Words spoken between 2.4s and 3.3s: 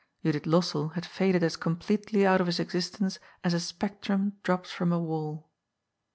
of his existence